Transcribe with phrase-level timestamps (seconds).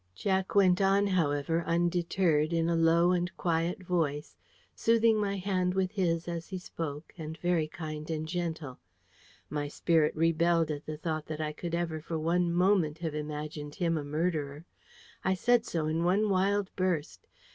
[0.15, 4.35] Jack went on, however, undeterred, in a low and quiet voice,
[4.73, 8.79] soothing my hand with his as he spoke, and very kind and gentle.
[9.47, 13.75] My spirit rebelled at the thought that I could ever for one moment have imagined
[13.75, 14.65] him a murderer.
[15.23, 17.27] I said so in one wild burst.